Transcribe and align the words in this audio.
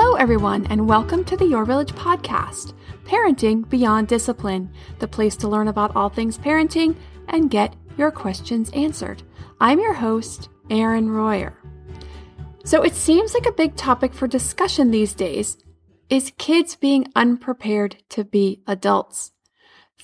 Hello, 0.00 0.14
everyone, 0.14 0.64
and 0.66 0.88
welcome 0.88 1.24
to 1.24 1.36
the 1.36 1.44
Your 1.44 1.64
Village 1.64 1.90
podcast, 1.90 2.72
Parenting 3.02 3.68
Beyond 3.68 4.06
Discipline, 4.06 4.72
the 5.00 5.08
place 5.08 5.34
to 5.34 5.48
learn 5.48 5.66
about 5.66 5.96
all 5.96 6.08
things 6.08 6.38
parenting 6.38 6.94
and 7.26 7.50
get 7.50 7.74
your 7.96 8.12
questions 8.12 8.70
answered. 8.74 9.24
I'm 9.60 9.80
your 9.80 9.94
host, 9.94 10.50
Erin 10.70 11.10
Royer. 11.10 11.58
So, 12.64 12.84
it 12.84 12.94
seems 12.94 13.34
like 13.34 13.46
a 13.46 13.50
big 13.52 13.74
topic 13.74 14.14
for 14.14 14.28
discussion 14.28 14.92
these 14.92 15.14
days 15.14 15.58
is 16.08 16.32
kids 16.38 16.76
being 16.76 17.08
unprepared 17.16 17.96
to 18.10 18.22
be 18.22 18.62
adults. 18.68 19.32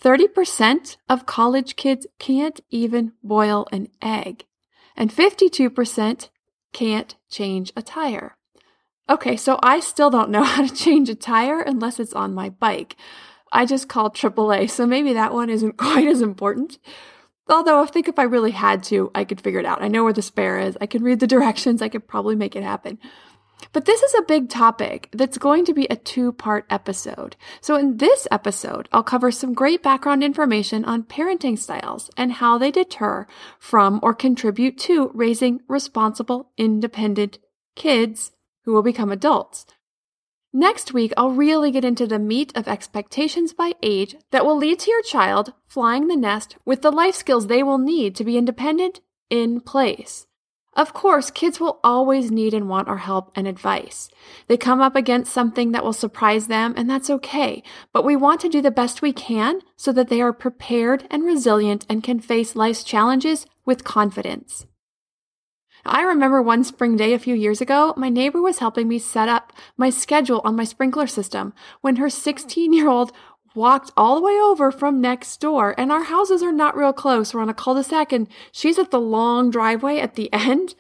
30% 0.01 0.97
of 1.09 1.25
college 1.25 1.77
kids 1.77 2.05
can't 2.19 2.59
even 2.69 3.13
boil 3.23 3.69
an 3.71 3.87
egg, 4.03 4.45
and 4.97 5.13
52% 5.13 6.31
can't 6.73 7.15
change 7.31 7.73
a 7.77 7.83
tire. 7.83 8.37
Okay, 9.09 9.37
so 9.37 9.59
I 9.63 9.81
still 9.81 10.11
don't 10.11 10.31
know 10.31 10.43
how 10.45 10.67
to 10.67 10.75
change 10.75 11.09
a 11.09 11.15
tire 11.15 11.61
unless 11.61 12.01
it's 12.01 12.15
on 12.15 12.35
my 12.35 12.51
bike. 12.51 12.97
I 13.53 13.67
just 13.67 13.89
called 13.89 14.15
AAA, 14.15 14.71
so 14.71 14.87
maybe 14.87 15.13
that 15.13 15.33
one 15.33 15.51
isn't 15.51 15.77
quite 15.77 16.07
as 16.07 16.21
important. 16.21 16.79
Although 17.49 17.83
I 17.83 17.87
think 17.87 18.09
if 18.09 18.19
I 18.19 18.23
really 18.23 18.53
had 18.53 18.83
to, 18.85 19.11
I 19.15 19.25
could 19.25 19.41
figure 19.41 19.61
it 19.61 19.67
out. 19.67 19.83
I 19.83 19.89
know 19.89 20.03
where 20.03 20.15
the 20.15 20.23
spare 20.23 20.59
is. 20.59 20.79
I 20.81 20.87
can 20.87 21.03
read 21.03 21.21
the 21.21 21.27
directions. 21.35 21.83
I 21.83 21.89
could 21.89 22.09
probably 22.09 22.37
make 22.37 22.57
it 22.57 22.63
happen. 22.63 22.99
But 23.73 23.85
this 23.85 24.03
is 24.03 24.15
a 24.15 24.23
big 24.23 24.49
topic 24.49 25.09
that's 25.13 25.39
going 25.39 25.65
to 25.67 25.75
be 25.75 25.87
a 25.87 25.97
two 25.97 26.33
part 26.33 26.67
episode. 26.69 27.37
So, 27.61 27.77
in 27.77 27.99
this 27.99 28.27
episode, 28.31 28.89
I'll 28.93 29.05
cover 29.05 29.31
some 29.31 29.55
great 29.55 29.83
background 29.83 30.25
information 30.25 30.85
on 30.85 31.05
parenting 31.05 31.59
styles 31.59 32.11
and 32.17 32.33
how 32.33 32.59
they 32.59 32.71
deter 32.71 33.27
from 33.59 34.01
or 34.03 34.13
contribute 34.13 34.77
to 34.79 35.11
raising 35.15 35.61
responsible, 35.69 36.51
independent 36.59 37.39
kids 37.77 38.33
who 38.65 38.73
will 38.73 38.83
become 38.83 39.11
adults. 39.11 39.67
Next 40.53 40.93
week, 40.93 41.13
I'll 41.17 41.31
really 41.31 41.73
get 41.73 41.85
into 41.85 42.07
the 42.07 42.19
meat 42.19 42.53
of 42.55 42.69
expectations 42.69 43.53
by 43.53 43.73
age 43.83 44.15
that 44.31 44.47
will 44.47 44.57
lead 44.57 44.79
to 44.81 44.91
your 44.91 45.03
child 45.03 45.53
flying 45.67 46.07
the 46.07 46.17
nest 46.17 46.57
with 46.65 46.83
the 46.83 46.93
life 46.93 47.17
skills 47.17 47.49
they 47.49 47.63
will 47.63 47.79
need 47.79 48.15
to 48.17 48.25
be 48.25 48.39
independent 48.39 49.01
in 49.31 49.61
place. 49.61 50.29
Of 50.77 50.93
course, 50.93 51.31
kids 51.31 51.61
will 51.61 51.79
always 51.85 52.31
need 52.31 52.53
and 52.53 52.69
want 52.69 52.89
our 52.89 52.99
help 52.99 53.31
and 53.37 53.47
advice. 53.47 54.09
They 54.49 54.57
come 54.57 54.81
up 54.81 54.97
against 54.97 55.33
something 55.33 55.73
that 55.73 55.85
will 55.85 55.93
surprise 55.93 56.49
them, 56.49 56.75
and 56.77 56.91
that's 56.91 57.11
okay. 57.11 57.63
But 57.93 58.05
we 58.05 58.17
want 58.17 58.41
to 58.41 58.49
do 58.49 58.61
the 58.61 58.73
best 58.73 59.01
we 59.03 59.13
can 59.13 59.61
so 59.77 59.93
that 59.93 60.09
they 60.09 60.21
are 60.21 60.33
prepared 60.33 61.07
and 61.11 61.25
resilient 61.25 61.87
and 61.89 62.03
can 62.03 62.19
face 62.19 62.57
life's 62.57 62.83
challenges 62.83 63.47
with 63.65 63.85
confidence. 63.85 64.67
I 65.87 66.03
remember 66.03 66.41
one 66.41 66.65
spring 66.65 66.97
day 66.97 67.13
a 67.13 67.19
few 67.19 67.35
years 67.35 67.61
ago, 67.61 67.93
my 67.97 68.09
neighbor 68.09 68.41
was 68.41 68.59
helping 68.59 68.89
me 68.89 68.99
set 68.99 69.29
up 69.29 69.53
my 69.77 69.91
schedule 69.91 70.41
on 70.45 70.57
my 70.57 70.65
sprinkler 70.65 71.07
system 71.07 71.53
when 71.83 71.97
her 71.97 72.09
16 72.09 72.73
year 72.73 72.89
old 72.89 73.13
walked 73.55 73.93
all 73.97 74.17
the 74.17 74.23
way 74.23 74.39
over 74.41 74.73
from 74.73 75.01
next 75.01 75.41
door. 75.41 75.75
And 75.79 75.93
our 75.93 76.05
houses 76.05 76.43
are 76.43 76.53
not 76.53 76.77
real 76.77 76.93
close. 76.93 77.35
We're 77.35 77.43
on 77.43 77.49
a 77.49 77.55
cul 77.55 77.75
de 77.75 77.85
sac 77.85 78.13
and 78.13 78.29
she's 78.51 78.79
at 78.79 78.91
the 78.91 79.01
long 79.01 79.51
driveway 79.51 79.99
at 79.99 80.15
the 80.15 80.33
end. 80.33 80.75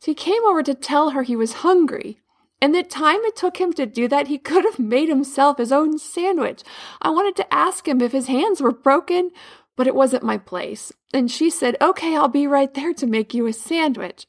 So 0.00 0.12
he 0.12 0.14
came 0.14 0.44
over 0.44 0.62
to 0.62 0.74
tell 0.74 1.10
her 1.10 1.22
he 1.22 1.36
was 1.36 1.54
hungry. 1.54 2.18
And 2.60 2.74
the 2.74 2.82
time 2.82 3.20
it 3.22 3.36
took 3.36 3.58
him 3.58 3.72
to 3.74 3.84
do 3.84 4.08
that, 4.08 4.28
he 4.28 4.38
could 4.38 4.64
have 4.64 4.78
made 4.78 5.08
himself 5.08 5.58
his 5.58 5.72
own 5.72 5.98
sandwich. 5.98 6.62
I 7.02 7.10
wanted 7.10 7.36
to 7.36 7.54
ask 7.54 7.86
him 7.86 8.00
if 8.00 8.12
his 8.12 8.28
hands 8.28 8.62
were 8.62 8.72
broken, 8.72 9.30
but 9.76 9.86
it 9.86 9.94
wasn't 9.94 10.22
my 10.22 10.38
place. 10.38 10.90
And 11.12 11.30
she 11.30 11.50
said, 11.50 11.76
Okay, 11.82 12.16
I'll 12.16 12.28
be 12.28 12.46
right 12.46 12.72
there 12.72 12.94
to 12.94 13.06
make 13.06 13.34
you 13.34 13.46
a 13.46 13.52
sandwich. 13.52 14.26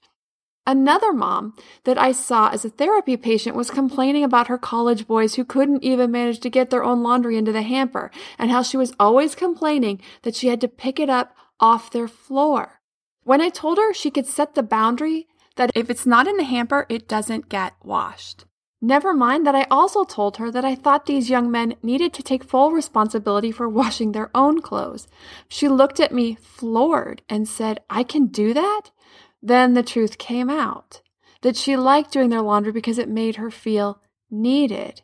Another 0.68 1.14
mom 1.14 1.54
that 1.86 1.98
I 1.98 2.12
saw 2.12 2.50
as 2.50 2.66
a 2.66 2.70
therapy 2.70 3.16
patient 3.16 3.56
was 3.56 3.72
complaining 3.72 4.26
about 4.26 4.48
her 4.48 4.58
college 4.58 5.08
boys 5.08 5.36
who 5.36 5.46
couldn't 5.46 5.82
even 5.82 6.12
manage 6.12 6.42
to 6.42 6.50
get 6.50 6.72
their 6.72 6.84
own 6.84 7.02
laundry 7.02 7.38
into 7.38 7.54
the 7.54 7.62
hamper 7.62 8.12
and 8.38 8.52
how 8.52 8.64
she 8.64 8.76
was 8.76 8.94
always 9.00 9.34
complaining 9.34 10.02
that 10.24 10.36
she 10.36 10.50
had 10.50 10.60
to 10.60 10.68
pick 10.68 11.00
it 11.00 11.10
up 11.10 11.34
off 11.62 11.90
their 11.90 12.10
floor. 12.10 12.82
When 13.24 13.40
I 13.40 13.48
told 13.48 13.78
her 13.78 13.94
she 13.94 14.12
could 14.12 14.26
set 14.26 14.56
the 14.56 14.62
boundary 14.62 15.28
that 15.56 15.72
if 15.74 15.90
it's 15.90 16.06
not 16.06 16.28
in 16.28 16.36
the 16.36 16.44
hamper, 16.44 16.86
it 16.90 17.08
doesn't 17.08 17.48
get 17.48 17.74
washed. 17.82 18.44
Never 18.82 19.14
mind 19.14 19.48
that 19.48 19.56
I 19.56 19.66
also 19.72 20.04
told 20.04 20.36
her 20.36 20.52
that 20.52 20.66
I 20.66 20.76
thought 20.76 21.06
these 21.06 21.30
young 21.30 21.50
men 21.50 21.76
needed 21.82 22.14
to 22.14 22.22
take 22.22 22.44
full 22.44 22.72
responsibility 22.72 23.52
for 23.52 23.70
washing 23.70 24.12
their 24.12 24.30
own 24.36 24.62
clothes. 24.62 25.08
She 25.48 25.70
looked 25.70 26.02
at 26.02 26.14
me 26.14 26.36
floored 26.36 27.22
and 27.30 27.48
said, 27.48 27.80
I 27.90 28.04
can 28.04 28.28
do 28.28 28.54
that? 28.54 28.92
Then 29.48 29.76
the 29.76 29.84
truth 29.84 30.18
came 30.18 30.50
out 30.50 31.00
that 31.42 31.56
she 31.56 31.78
liked 31.78 32.12
doing 32.12 32.30
their 32.30 32.42
laundry 32.42 32.74
because 32.74 32.98
it 32.98 33.08
made 33.08 33.38
her 33.38 33.50
feel 33.50 34.02
needed. 34.30 35.04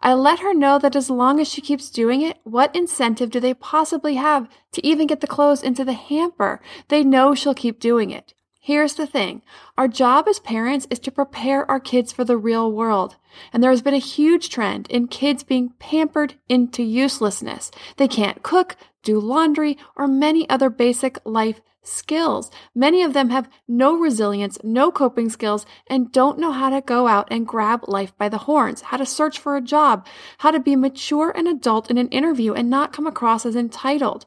I 0.00 0.12
let 0.12 0.40
her 0.40 0.52
know 0.52 0.78
that 0.78 0.94
as 0.94 1.08
long 1.08 1.40
as 1.40 1.48
she 1.48 1.62
keeps 1.62 1.88
doing 1.88 2.20
it, 2.20 2.36
what 2.44 2.76
incentive 2.76 3.30
do 3.30 3.40
they 3.40 3.54
possibly 3.54 4.16
have 4.16 4.46
to 4.72 4.86
even 4.86 5.06
get 5.06 5.22
the 5.22 5.26
clothes 5.26 5.62
into 5.62 5.86
the 5.86 5.94
hamper? 5.94 6.60
They 6.88 7.02
know 7.02 7.34
she'll 7.34 7.54
keep 7.54 7.80
doing 7.80 8.10
it. 8.10 8.34
Here's 8.60 8.94
the 8.94 9.06
thing. 9.06 9.40
Our 9.78 9.88
job 9.88 10.28
as 10.28 10.38
parents 10.38 10.86
is 10.90 10.98
to 10.98 11.10
prepare 11.10 11.68
our 11.70 11.80
kids 11.80 12.12
for 12.12 12.24
the 12.24 12.36
real 12.36 12.70
world. 12.70 13.16
And 13.54 13.62
there 13.62 13.70
has 13.70 13.80
been 13.80 13.94
a 13.94 13.98
huge 13.98 14.50
trend 14.50 14.86
in 14.90 15.08
kids 15.08 15.42
being 15.42 15.72
pampered 15.78 16.34
into 16.46 16.82
uselessness. 16.82 17.70
They 17.96 18.06
can't 18.06 18.42
cook, 18.42 18.76
do 19.02 19.18
laundry, 19.18 19.78
or 19.96 20.06
many 20.06 20.46
other 20.50 20.68
basic 20.68 21.18
life 21.24 21.62
skills. 21.88 22.50
Many 22.74 23.02
of 23.02 23.12
them 23.12 23.30
have 23.30 23.48
no 23.66 23.96
resilience, 23.96 24.58
no 24.62 24.90
coping 24.90 25.30
skills, 25.30 25.66
and 25.88 26.12
don't 26.12 26.38
know 26.38 26.52
how 26.52 26.70
to 26.70 26.80
go 26.80 27.06
out 27.06 27.28
and 27.30 27.46
grab 27.46 27.88
life 27.88 28.16
by 28.16 28.28
the 28.28 28.38
horns, 28.38 28.82
how 28.82 28.96
to 28.96 29.06
search 29.06 29.38
for 29.38 29.56
a 29.56 29.62
job, 29.62 30.06
how 30.38 30.50
to 30.50 30.60
be 30.60 30.76
mature 30.76 31.30
and 31.30 31.48
adult 31.48 31.90
in 31.90 31.98
an 31.98 32.08
interview 32.08 32.52
and 32.52 32.70
not 32.70 32.92
come 32.92 33.06
across 33.06 33.46
as 33.46 33.56
entitled. 33.56 34.26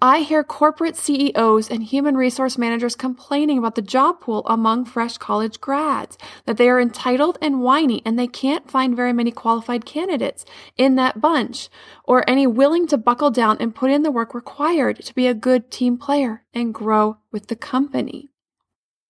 I 0.00 0.20
hear 0.20 0.44
corporate 0.44 0.96
CEOs 0.96 1.68
and 1.68 1.82
human 1.82 2.16
resource 2.16 2.56
managers 2.56 2.94
complaining 2.94 3.58
about 3.58 3.74
the 3.74 3.82
job 3.82 4.20
pool 4.20 4.44
among 4.46 4.84
fresh 4.84 5.18
college 5.18 5.60
grads, 5.60 6.16
that 6.44 6.56
they 6.56 6.68
are 6.68 6.80
entitled 6.80 7.36
and 7.42 7.62
whiny 7.62 8.02
and 8.04 8.16
they 8.16 8.28
can't 8.28 8.70
find 8.70 8.94
very 8.94 9.12
many 9.12 9.32
qualified 9.32 9.84
candidates 9.84 10.44
in 10.76 10.94
that 10.94 11.20
bunch, 11.20 11.68
or 12.04 12.22
any 12.30 12.46
willing 12.46 12.86
to 12.86 12.96
buckle 12.96 13.32
down 13.32 13.56
and 13.58 13.74
put 13.74 13.90
in 13.90 14.04
the 14.04 14.12
work 14.12 14.34
required 14.34 15.04
to 15.04 15.14
be 15.16 15.26
a 15.26 15.34
good 15.34 15.68
team 15.68 15.98
player 15.98 16.44
and 16.54 16.72
grow 16.72 17.18
with 17.32 17.48
the 17.48 17.56
company. 17.56 18.30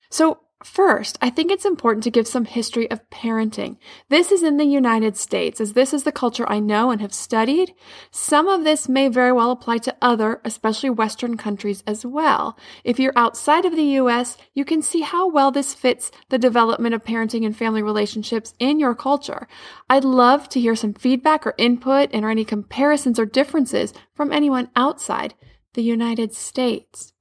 So 0.08 0.40
First, 0.64 1.18
I 1.22 1.30
think 1.30 1.52
it's 1.52 1.64
important 1.64 2.02
to 2.02 2.10
give 2.10 2.26
some 2.26 2.44
history 2.44 2.90
of 2.90 3.08
parenting. 3.10 3.76
This 4.08 4.32
is 4.32 4.42
in 4.42 4.56
the 4.56 4.64
United 4.64 5.16
States, 5.16 5.60
as 5.60 5.74
this 5.74 5.94
is 5.94 6.02
the 6.02 6.10
culture 6.10 6.50
I 6.50 6.58
know 6.58 6.90
and 6.90 7.00
have 7.00 7.14
studied. 7.14 7.74
Some 8.10 8.48
of 8.48 8.64
this 8.64 8.88
may 8.88 9.06
very 9.06 9.30
well 9.30 9.52
apply 9.52 9.78
to 9.78 9.96
other, 10.02 10.40
especially 10.44 10.90
Western 10.90 11.36
countries 11.36 11.84
as 11.86 12.04
well. 12.04 12.58
If 12.82 12.98
you're 12.98 13.12
outside 13.14 13.66
of 13.66 13.76
the 13.76 13.98
US, 14.00 14.36
you 14.52 14.64
can 14.64 14.82
see 14.82 15.02
how 15.02 15.28
well 15.28 15.52
this 15.52 15.74
fits 15.74 16.10
the 16.28 16.38
development 16.38 16.92
of 16.92 17.04
parenting 17.04 17.46
and 17.46 17.56
family 17.56 17.80
relationships 17.80 18.54
in 18.58 18.80
your 18.80 18.96
culture. 18.96 19.46
I'd 19.88 20.04
love 20.04 20.48
to 20.48 20.60
hear 20.60 20.74
some 20.74 20.94
feedback 20.94 21.46
or 21.46 21.54
input 21.56 22.10
and 22.12 22.24
or 22.24 22.30
any 22.30 22.44
comparisons 22.44 23.20
or 23.20 23.26
differences 23.26 23.94
from 24.12 24.32
anyone 24.32 24.70
outside 24.74 25.34
the 25.74 25.82
United 25.82 26.34
States. 26.34 27.12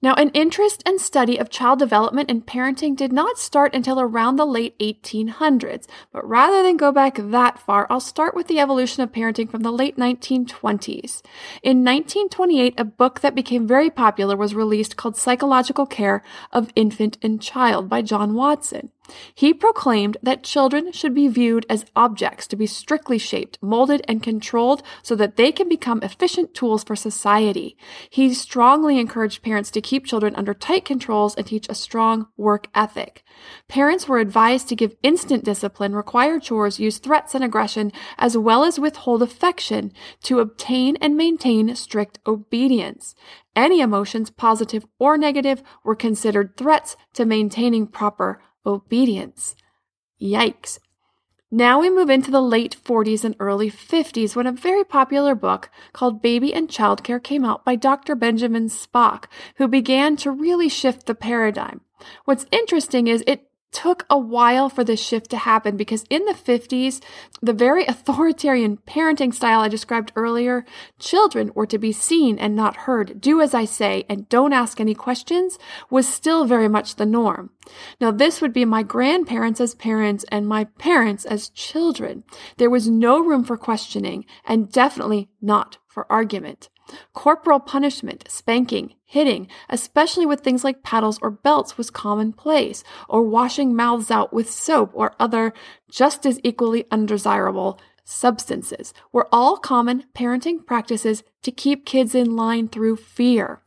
Now, 0.00 0.14
an 0.14 0.30
interest 0.30 0.84
and 0.86 1.00
study 1.00 1.38
of 1.38 1.50
child 1.50 1.80
development 1.80 2.30
and 2.30 2.46
parenting 2.46 2.94
did 2.94 3.12
not 3.12 3.36
start 3.36 3.74
until 3.74 3.98
around 3.98 4.36
the 4.36 4.46
late 4.46 4.78
1800s, 4.78 5.88
but 6.12 6.28
rather 6.28 6.62
than 6.62 6.76
go 6.76 6.92
back 6.92 7.16
that 7.16 7.58
far, 7.58 7.84
I'll 7.90 7.98
start 7.98 8.36
with 8.36 8.46
the 8.46 8.60
evolution 8.60 9.02
of 9.02 9.10
parenting 9.10 9.50
from 9.50 9.62
the 9.64 9.72
late 9.72 9.96
1920s. 9.96 11.20
In 11.64 11.84
1928, 11.84 12.74
a 12.78 12.84
book 12.84 13.20
that 13.22 13.34
became 13.34 13.66
very 13.66 13.90
popular 13.90 14.36
was 14.36 14.54
released 14.54 14.96
called 14.96 15.16
Psychological 15.16 15.84
Care 15.84 16.22
of 16.52 16.70
Infant 16.76 17.18
and 17.20 17.42
Child 17.42 17.88
by 17.88 18.00
John 18.00 18.34
Watson. 18.34 18.92
He 19.34 19.54
proclaimed 19.54 20.16
that 20.22 20.42
children 20.42 20.92
should 20.92 21.14
be 21.14 21.28
viewed 21.28 21.66
as 21.68 21.86
objects 21.96 22.46
to 22.48 22.56
be 22.56 22.66
strictly 22.66 23.18
shaped, 23.18 23.58
molded, 23.62 24.04
and 24.06 24.22
controlled 24.22 24.82
so 25.02 25.14
that 25.16 25.36
they 25.36 25.52
can 25.52 25.68
become 25.68 26.02
efficient 26.02 26.54
tools 26.54 26.84
for 26.84 26.96
society. 26.96 27.76
He 28.10 28.34
strongly 28.34 28.98
encouraged 28.98 29.42
parents 29.42 29.70
to 29.72 29.80
keep 29.80 30.06
children 30.06 30.34
under 30.36 30.54
tight 30.54 30.84
controls 30.84 31.34
and 31.34 31.46
teach 31.46 31.66
a 31.68 31.74
strong 31.74 32.28
work 32.36 32.68
ethic. 32.74 33.24
Parents 33.68 34.08
were 34.08 34.18
advised 34.18 34.68
to 34.68 34.76
give 34.76 34.96
instant 35.02 35.44
discipline, 35.44 35.94
require 35.94 36.40
chores, 36.40 36.80
use 36.80 36.98
threats 36.98 37.34
and 37.34 37.44
aggression, 37.44 37.92
as 38.18 38.36
well 38.36 38.64
as 38.64 38.80
withhold 38.80 39.22
affection 39.22 39.92
to 40.22 40.40
obtain 40.40 40.96
and 40.96 41.16
maintain 41.16 41.74
strict 41.74 42.18
obedience. 42.26 43.14
Any 43.54 43.80
emotions, 43.80 44.30
positive 44.30 44.86
or 44.98 45.18
negative, 45.18 45.62
were 45.82 45.96
considered 45.96 46.56
threats 46.56 46.96
to 47.14 47.24
maintaining 47.24 47.86
proper 47.86 48.40
obedience. 48.66 49.54
Yikes. 50.20 50.78
Now 51.50 51.80
we 51.80 51.88
move 51.88 52.10
into 52.10 52.30
the 52.30 52.42
late 52.42 52.76
40s 52.84 53.24
and 53.24 53.34
early 53.40 53.70
50s 53.70 54.36
when 54.36 54.46
a 54.46 54.52
very 54.52 54.84
popular 54.84 55.34
book 55.34 55.70
called 55.94 56.20
Baby 56.20 56.52
and 56.52 56.68
Childcare 56.68 57.22
came 57.22 57.42
out 57.42 57.64
by 57.64 57.74
Dr. 57.74 58.14
Benjamin 58.14 58.68
Spock, 58.68 59.24
who 59.56 59.66
began 59.66 60.16
to 60.18 60.30
really 60.30 60.68
shift 60.68 61.06
the 61.06 61.14
paradigm. 61.14 61.80
What's 62.26 62.44
interesting 62.50 63.06
is 63.06 63.24
it 63.26 63.47
took 63.72 64.06
a 64.08 64.18
while 64.18 64.68
for 64.68 64.84
this 64.84 65.00
shift 65.00 65.30
to 65.30 65.36
happen 65.36 65.76
because 65.76 66.04
in 66.08 66.24
the 66.24 66.32
50s, 66.32 67.02
the 67.42 67.52
very 67.52 67.84
authoritarian 67.86 68.78
parenting 68.86 69.34
style 69.34 69.60
I 69.60 69.68
described 69.68 70.12
earlier, 70.16 70.64
children 70.98 71.52
were 71.54 71.66
to 71.66 71.78
be 71.78 71.92
seen 71.92 72.38
and 72.38 72.56
not 72.56 72.76
heard, 72.88 73.20
do 73.20 73.40
as 73.40 73.54
I 73.54 73.64
say, 73.64 74.04
and 74.08 74.28
don't 74.28 74.52
ask 74.52 74.80
any 74.80 74.94
questions, 74.94 75.58
was 75.90 76.08
still 76.08 76.44
very 76.44 76.68
much 76.68 76.96
the 76.96 77.06
norm. 77.06 77.50
Now, 78.00 78.10
this 78.10 78.40
would 78.40 78.52
be 78.52 78.64
my 78.64 78.82
grandparents 78.82 79.60
as 79.60 79.74
parents 79.74 80.24
and 80.30 80.48
my 80.48 80.64
parents 80.64 81.24
as 81.24 81.50
children. 81.50 82.24
There 82.56 82.70
was 82.70 82.88
no 82.88 83.20
room 83.20 83.44
for 83.44 83.56
questioning 83.56 84.24
and 84.44 84.72
definitely 84.72 85.28
not 85.40 85.78
for 85.86 86.10
argument. 86.10 86.68
Corporal 87.12 87.60
punishment, 87.60 88.24
spanking, 88.28 88.94
hitting, 89.04 89.48
especially 89.68 90.26
with 90.26 90.40
things 90.40 90.64
like 90.64 90.82
paddles 90.82 91.18
or 91.22 91.30
belts, 91.30 91.76
was 91.76 91.90
commonplace, 91.90 92.84
or 93.08 93.22
washing 93.22 93.74
mouths 93.74 94.10
out 94.10 94.32
with 94.32 94.50
soap 94.50 94.90
or 94.94 95.14
other 95.18 95.52
just 95.90 96.26
as 96.26 96.40
equally 96.42 96.84
undesirable 96.90 97.78
substances 98.04 98.94
were 99.12 99.28
all 99.30 99.56
common 99.58 100.04
parenting 100.14 100.64
practices 100.64 101.22
to 101.42 101.50
keep 101.50 101.84
kids 101.84 102.14
in 102.14 102.36
line 102.36 102.68
through 102.68 102.96
fear. 102.96 103.60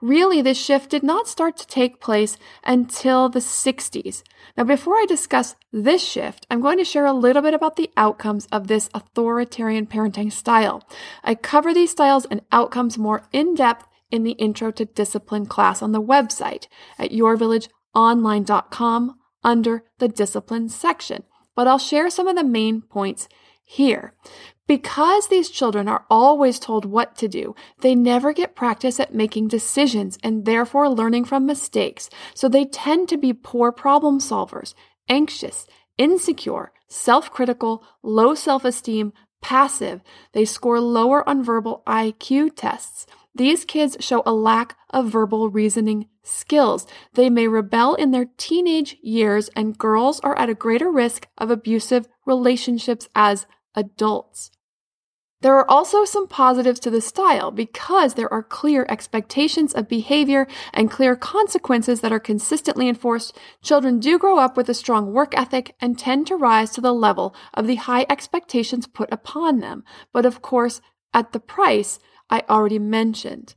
Really, 0.00 0.42
this 0.42 0.58
shift 0.58 0.90
did 0.90 1.02
not 1.02 1.26
start 1.26 1.56
to 1.56 1.66
take 1.66 2.00
place 2.00 2.36
until 2.64 3.28
the 3.28 3.40
60s. 3.40 4.22
Now, 4.56 4.64
before 4.64 4.94
I 4.94 5.06
discuss 5.08 5.56
this 5.72 6.02
shift, 6.02 6.46
I'm 6.50 6.60
going 6.60 6.78
to 6.78 6.84
share 6.84 7.06
a 7.06 7.12
little 7.12 7.42
bit 7.42 7.54
about 7.54 7.76
the 7.76 7.90
outcomes 7.96 8.46
of 8.52 8.68
this 8.68 8.88
authoritarian 8.94 9.86
parenting 9.86 10.32
style. 10.32 10.88
I 11.24 11.34
cover 11.34 11.74
these 11.74 11.90
styles 11.90 12.26
and 12.26 12.42
outcomes 12.52 12.96
more 12.96 13.24
in 13.32 13.54
depth 13.54 13.86
in 14.10 14.22
the 14.22 14.32
Intro 14.32 14.70
to 14.72 14.84
Discipline 14.84 15.46
class 15.46 15.82
on 15.82 15.92
the 15.92 16.02
website 16.02 16.66
at 16.98 17.10
yourvillageonline.com 17.10 19.14
under 19.44 19.84
the 19.98 20.08
discipline 20.08 20.68
section. 20.68 21.22
But 21.54 21.66
I'll 21.66 21.78
share 21.78 22.10
some 22.10 22.28
of 22.28 22.36
the 22.36 22.44
main 22.44 22.82
points 22.82 23.28
here. 23.68 24.14
Because 24.66 25.28
these 25.28 25.50
children 25.50 25.88
are 25.88 26.06
always 26.10 26.58
told 26.58 26.84
what 26.86 27.16
to 27.16 27.28
do, 27.28 27.54
they 27.80 27.94
never 27.94 28.32
get 28.32 28.56
practice 28.56 28.98
at 28.98 29.14
making 29.14 29.48
decisions 29.48 30.18
and 30.22 30.44
therefore 30.44 30.88
learning 30.88 31.26
from 31.26 31.46
mistakes. 31.46 32.08
So 32.34 32.48
they 32.48 32.64
tend 32.64 33.08
to 33.10 33.18
be 33.18 33.32
poor 33.32 33.70
problem 33.70 34.20
solvers, 34.20 34.74
anxious, 35.08 35.66
insecure, 35.98 36.72
self 36.86 37.30
critical, 37.30 37.84
low 38.02 38.34
self 38.34 38.64
esteem, 38.64 39.12
passive. 39.42 40.00
They 40.32 40.46
score 40.46 40.80
lower 40.80 41.26
on 41.28 41.44
verbal 41.44 41.82
IQ 41.86 42.52
tests. 42.56 43.06
These 43.34 43.64
kids 43.64 43.96
show 44.00 44.22
a 44.26 44.32
lack 44.32 44.76
of 44.90 45.10
verbal 45.10 45.48
reasoning 45.50 46.08
skills. 46.22 46.86
They 47.14 47.30
may 47.30 47.46
rebel 47.48 47.94
in 47.94 48.10
their 48.10 48.26
teenage 48.36 48.96
years, 49.02 49.48
and 49.54 49.78
girls 49.78 50.18
are 50.20 50.36
at 50.36 50.50
a 50.50 50.54
greater 50.54 50.90
risk 50.90 51.28
of 51.38 51.50
abusive 51.50 52.08
relationships 52.26 53.08
as 53.14 53.46
adults. 53.78 54.50
There 55.40 55.56
are 55.56 55.70
also 55.70 56.04
some 56.04 56.26
positives 56.26 56.80
to 56.80 56.90
the 56.90 57.00
style 57.00 57.52
because 57.52 58.14
there 58.14 58.32
are 58.32 58.42
clear 58.42 58.84
expectations 58.88 59.72
of 59.72 59.88
behavior 59.88 60.48
and 60.74 60.90
clear 60.90 61.14
consequences 61.14 62.00
that 62.00 62.10
are 62.10 62.18
consistently 62.18 62.88
enforced. 62.88 63.38
Children 63.62 64.00
do 64.00 64.18
grow 64.18 64.38
up 64.38 64.56
with 64.56 64.68
a 64.68 64.74
strong 64.74 65.12
work 65.12 65.38
ethic 65.38 65.76
and 65.80 65.96
tend 65.96 66.26
to 66.26 66.34
rise 66.34 66.70
to 66.70 66.80
the 66.80 66.92
level 66.92 67.36
of 67.54 67.68
the 67.68 67.76
high 67.76 68.04
expectations 68.10 68.88
put 68.88 69.12
upon 69.12 69.60
them, 69.60 69.84
but 70.12 70.26
of 70.26 70.42
course, 70.42 70.80
at 71.14 71.30
the 71.32 71.40
price 71.40 72.00
I 72.28 72.42
already 72.50 72.80
mentioned. 72.80 73.54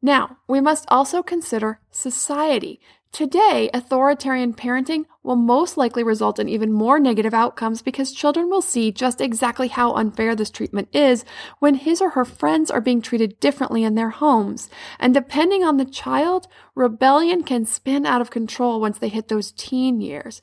Now, 0.00 0.38
we 0.48 0.60
must 0.60 0.84
also 0.88 1.22
consider 1.24 1.80
society. 1.90 2.80
Today, 3.12 3.68
authoritarian 3.74 4.54
parenting 4.54 5.04
will 5.24 5.34
most 5.36 5.76
likely 5.76 6.02
result 6.04 6.38
in 6.38 6.48
even 6.48 6.72
more 6.72 7.00
negative 7.00 7.34
outcomes 7.34 7.82
because 7.82 8.12
children 8.12 8.48
will 8.48 8.62
see 8.62 8.92
just 8.92 9.20
exactly 9.20 9.66
how 9.66 9.92
unfair 9.94 10.36
this 10.36 10.48
treatment 10.48 10.88
is 10.92 11.24
when 11.58 11.74
his 11.74 12.00
or 12.00 12.10
her 12.10 12.24
friends 12.24 12.70
are 12.70 12.80
being 12.80 13.02
treated 13.02 13.40
differently 13.40 13.82
in 13.82 13.96
their 13.96 14.10
homes. 14.10 14.70
And 14.98 15.12
depending 15.12 15.64
on 15.64 15.76
the 15.76 15.84
child, 15.84 16.46
rebellion 16.76 17.42
can 17.42 17.66
spin 17.66 18.06
out 18.06 18.20
of 18.20 18.30
control 18.30 18.80
once 18.80 18.98
they 18.98 19.08
hit 19.08 19.26
those 19.26 19.50
teen 19.52 20.00
years. 20.00 20.40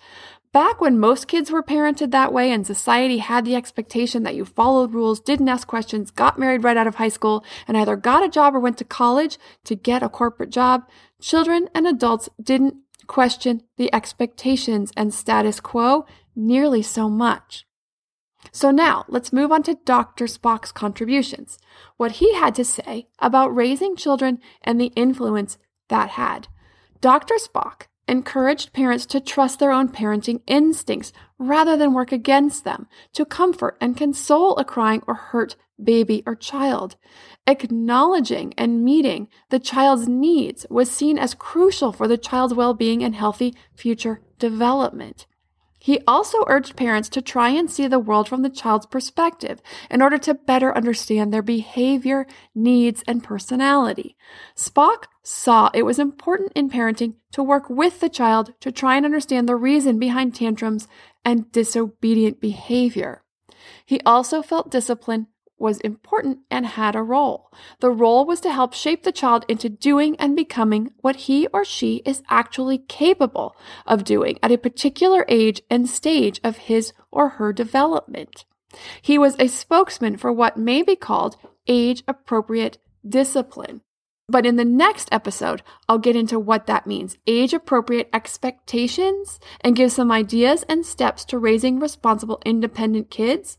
Back 0.57 0.81
when 0.81 0.99
most 0.99 1.27
kids 1.27 1.51
were 1.51 1.61
parented 1.61 2.09
that 2.09 2.33
way 2.33 2.51
and 2.51 2.65
society 2.65 3.19
had 3.19 3.45
the 3.45 3.53
expectation 3.53 4.23
that 4.23 4.33
you 4.33 4.43
followed 4.43 4.91
rules, 4.91 5.19
didn't 5.19 5.49
ask 5.49 5.67
questions, 5.67 6.09
got 6.09 6.39
married 6.39 6.63
right 6.63 6.75
out 6.75 6.87
of 6.87 6.95
high 6.95 7.09
school, 7.09 7.45
and 7.67 7.77
either 7.77 7.95
got 7.95 8.23
a 8.23 8.27
job 8.27 8.55
or 8.55 8.59
went 8.59 8.79
to 8.79 8.83
college 8.83 9.37
to 9.65 9.75
get 9.75 10.01
a 10.01 10.09
corporate 10.09 10.49
job, 10.49 10.89
children 11.21 11.69
and 11.75 11.85
adults 11.85 12.27
didn't 12.41 12.73
question 13.05 13.61
the 13.77 13.93
expectations 13.93 14.91
and 14.97 15.13
status 15.13 15.59
quo 15.59 16.07
nearly 16.35 16.81
so 16.81 17.07
much. 17.07 17.67
So 18.51 18.71
now 18.71 19.05
let's 19.07 19.31
move 19.31 19.51
on 19.51 19.61
to 19.61 19.77
Dr. 19.85 20.25
Spock's 20.25 20.71
contributions, 20.71 21.59
what 21.97 22.13
he 22.13 22.33
had 22.33 22.55
to 22.55 22.65
say 22.65 23.09
about 23.19 23.55
raising 23.55 23.95
children 23.95 24.39
and 24.63 24.81
the 24.81 24.91
influence 24.95 25.59
that 25.89 26.09
had. 26.09 26.47
Dr. 26.99 27.35
Spock 27.35 27.83
encouraged 28.07 28.73
parents 28.73 29.05
to 29.07 29.19
trust 29.19 29.59
their 29.59 29.71
own 29.71 29.89
parenting 29.89 30.41
instincts 30.47 31.11
rather 31.37 31.77
than 31.77 31.93
work 31.93 32.11
against 32.11 32.63
them, 32.63 32.87
to 33.13 33.25
comfort 33.25 33.77
and 33.81 33.97
console 33.97 34.55
a 34.57 34.65
crying 34.65 35.03
or 35.07 35.15
hurt 35.15 35.55
baby 35.81 36.23
or 36.25 36.35
child. 36.35 36.95
Acknowledging 37.45 38.53
and 38.57 38.83
meeting 38.83 39.27
the 39.49 39.59
child's 39.59 40.07
needs 40.07 40.65
was 40.69 40.89
seen 40.89 41.17
as 41.17 41.33
crucial 41.33 41.91
for 41.91 42.07
the 42.07 42.17
child's 42.17 42.53
well 42.53 42.73
being 42.73 43.03
and 43.03 43.15
healthy 43.15 43.53
future 43.75 44.21
development. 44.39 45.25
He 45.79 45.99
also 46.07 46.43
urged 46.47 46.75
parents 46.75 47.07
to 47.09 47.21
try 47.21 47.49
and 47.49 47.69
see 47.69 47.87
the 47.87 47.99
world 47.99 48.27
from 48.27 48.41
the 48.41 48.49
child's 48.49 48.87
perspective 48.87 49.61
in 49.89 50.01
order 50.01 50.17
to 50.19 50.33
better 50.33 50.75
understand 50.75 51.31
their 51.31 51.43
behavior, 51.43 52.25
needs, 52.55 53.03
and 53.07 53.23
personality. 53.23 54.17
Spock 54.55 55.05
saw 55.23 55.69
it 55.73 55.83
was 55.83 55.99
important 55.99 56.51
in 56.55 56.69
parenting 56.69 57.15
to 57.31 57.43
work 57.43 57.69
with 57.69 57.99
the 57.99 58.09
child 58.09 58.53
to 58.61 58.71
try 58.71 58.97
and 58.97 59.05
understand 59.05 59.47
the 59.47 59.55
reason 59.55 59.99
behind 59.99 60.33
tantrums 60.33 60.87
and 61.23 61.51
disobedient 61.51 62.41
behavior. 62.41 63.23
He 63.85 64.01
also 64.05 64.41
felt 64.41 64.71
discipline 64.71 65.27
was 65.57 65.79
important 65.79 66.39
and 66.51 66.65
had 66.65 66.95
a 66.95 67.01
role. 67.01 67.51
The 67.79 67.89
role 67.89 68.25
was 68.25 68.39
to 68.41 68.51
help 68.51 68.73
shape 68.73 69.03
the 69.03 69.11
child 69.11 69.45
into 69.47 69.69
doing 69.69 70.15
and 70.17 70.35
becoming 70.35 70.91
what 71.01 71.15
he 71.27 71.47
or 71.47 71.65
she 71.65 71.97
is 72.05 72.23
actually 72.29 72.77
capable 72.77 73.55
of 73.85 74.03
doing 74.03 74.37
at 74.43 74.51
a 74.51 74.57
particular 74.57 75.25
age 75.27 75.61
and 75.69 75.89
stage 75.89 76.39
of 76.43 76.57
his 76.57 76.93
or 77.11 77.29
her 77.29 77.51
development. 77.51 78.45
He 79.01 79.17
was 79.17 79.35
a 79.39 79.47
spokesman 79.47 80.17
for 80.17 80.31
what 80.31 80.57
may 80.57 80.81
be 80.83 80.95
called 80.95 81.37
age 81.67 82.03
appropriate 82.07 82.77
discipline. 83.07 83.81
But 84.29 84.45
in 84.45 84.57
the 84.57 84.65
next 84.65 85.07
episode, 85.11 85.61
I'll 85.87 85.99
get 85.99 86.17
into 86.17 86.37
what 86.37 86.67
that 86.67 86.85
means 86.85 87.17
age 87.25 87.53
appropriate 87.53 88.09
expectations 88.11 89.39
and 89.61 89.75
give 89.75 89.91
some 89.91 90.11
ideas 90.11 90.63
and 90.67 90.85
steps 90.85 91.23
to 91.25 91.37
raising 91.37 91.79
responsible, 91.79 92.41
independent 92.45 93.09
kids 93.09 93.57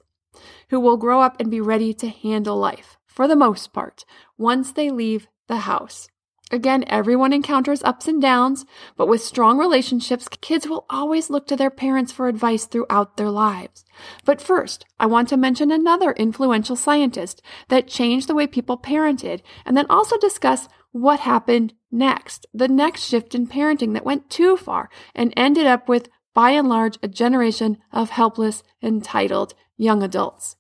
who 0.70 0.80
will 0.80 0.96
grow 0.96 1.20
up 1.20 1.36
and 1.40 1.50
be 1.50 1.60
ready 1.60 1.92
to 1.94 2.08
handle 2.08 2.56
life, 2.56 2.96
for 3.06 3.26
the 3.26 3.36
most 3.36 3.72
part, 3.72 4.04
once 4.36 4.72
they 4.72 4.90
leave 4.90 5.28
the 5.46 5.58
house. 5.58 6.08
Again, 6.50 6.84
everyone 6.86 7.34
encounters 7.34 7.82
ups 7.82 8.08
and 8.08 8.22
downs, 8.22 8.64
but 8.96 9.06
with 9.06 9.20
strong 9.20 9.58
relationships, 9.58 10.28
kids 10.28 10.66
will 10.66 10.86
always 10.88 11.28
look 11.28 11.46
to 11.48 11.56
their 11.56 11.70
parents 11.70 12.10
for 12.10 12.26
advice 12.26 12.64
throughout 12.64 13.18
their 13.18 13.30
lives. 13.30 13.84
But 14.24 14.40
first, 14.40 14.86
I 14.98 15.06
want 15.06 15.28
to 15.28 15.36
mention 15.36 15.70
another 15.70 16.12
influential 16.12 16.76
scientist 16.76 17.42
that 17.68 17.86
changed 17.86 18.28
the 18.28 18.34
way 18.34 18.46
people 18.46 18.78
parented, 18.78 19.42
and 19.66 19.76
then 19.76 19.86
also 19.90 20.16
discuss 20.16 20.68
what 20.90 21.20
happened 21.20 21.74
next, 21.90 22.46
the 22.54 22.68
next 22.68 23.06
shift 23.06 23.34
in 23.34 23.46
parenting 23.46 23.92
that 23.92 24.06
went 24.06 24.30
too 24.30 24.56
far 24.56 24.88
and 25.14 25.34
ended 25.36 25.66
up 25.66 25.86
with, 25.86 26.08
by 26.38 26.50
and 26.50 26.68
large, 26.68 26.96
a 27.02 27.08
generation 27.08 27.78
of 27.92 28.10
helpless, 28.10 28.62
entitled 28.80 29.54
young 29.76 30.04
adults. 30.04 30.54